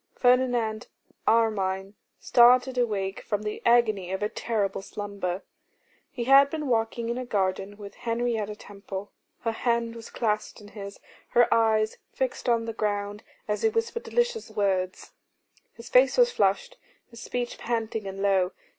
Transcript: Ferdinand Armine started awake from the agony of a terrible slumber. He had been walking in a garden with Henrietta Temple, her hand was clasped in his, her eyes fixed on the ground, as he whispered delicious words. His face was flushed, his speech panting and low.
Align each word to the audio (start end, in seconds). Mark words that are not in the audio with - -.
Ferdinand 0.15 0.87
Armine 1.27 1.93
started 2.19 2.75
awake 2.75 3.21
from 3.21 3.43
the 3.43 3.61
agony 3.67 4.11
of 4.11 4.23
a 4.23 4.29
terrible 4.29 4.81
slumber. 4.81 5.43
He 6.09 6.23
had 6.23 6.49
been 6.49 6.67
walking 6.67 7.09
in 7.09 7.19
a 7.19 7.23
garden 7.23 7.77
with 7.77 7.93
Henrietta 7.93 8.55
Temple, 8.55 9.11
her 9.41 9.51
hand 9.51 9.95
was 9.95 10.09
clasped 10.09 10.59
in 10.59 10.69
his, 10.69 10.99
her 11.27 11.53
eyes 11.53 11.99
fixed 12.13 12.49
on 12.49 12.65
the 12.65 12.73
ground, 12.73 13.21
as 13.47 13.61
he 13.61 13.69
whispered 13.69 14.01
delicious 14.01 14.49
words. 14.49 15.11
His 15.75 15.87
face 15.87 16.17
was 16.17 16.31
flushed, 16.31 16.77
his 17.11 17.21
speech 17.21 17.59
panting 17.59 18.07
and 18.07 18.23
low. 18.23 18.53